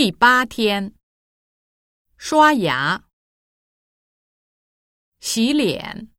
[0.00, 0.94] 第八天，
[2.16, 3.10] 刷牙、
[5.18, 6.14] 洗脸、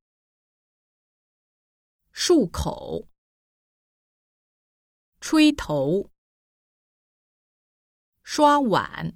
[2.13, 3.07] 漱口、
[5.21, 6.11] 吹头、
[8.21, 9.15] 刷碗、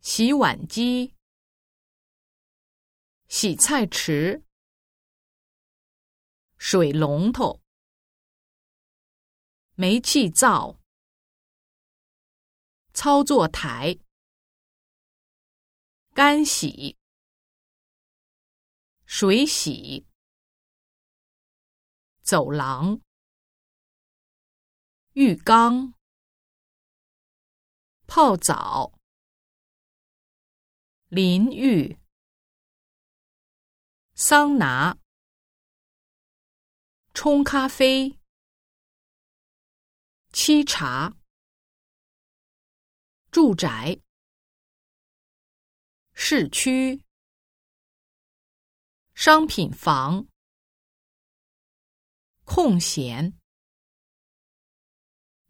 [0.00, 1.14] 洗碗机、
[3.28, 4.42] 洗菜池、
[6.56, 7.60] 水龙头、
[9.74, 10.79] 煤气灶。
[13.02, 13.98] 操作台、
[16.12, 16.98] 干洗、
[19.06, 20.06] 水洗、
[22.20, 23.00] 走廊、
[25.14, 25.94] 浴缸、
[28.06, 28.92] 泡澡、
[31.08, 31.98] 淋浴、
[34.12, 34.98] 桑拿、
[37.14, 38.20] 冲咖啡、
[40.34, 41.19] 沏茶。
[43.32, 44.02] 住宅、
[46.14, 47.04] 市区、
[49.14, 50.26] 商品房、
[52.42, 53.38] 空闲、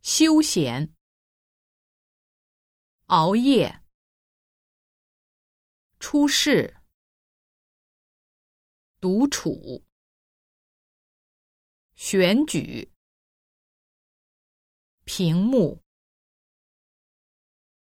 [0.02, 0.94] 休闲、
[3.06, 3.82] 熬夜、
[5.98, 6.82] 出事、
[9.00, 9.86] 独处、
[11.94, 12.92] 选举、
[15.06, 15.82] 屏幕。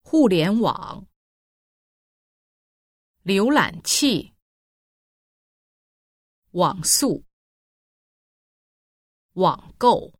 [0.08, 1.08] 互联网、
[3.24, 4.36] 浏览器、
[6.52, 7.24] 网速、
[9.32, 10.14] 网购、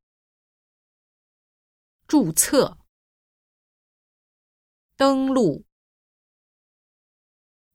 [2.09, 2.77] 注册、
[4.97, 5.65] 登录、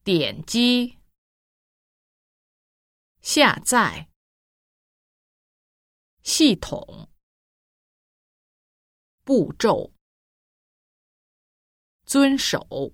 [0.03, 0.99] 点击、
[3.21, 4.09] 下载、
[6.23, 7.09] 系统、
[9.23, 9.93] 步骤。
[12.11, 12.91] 遵守。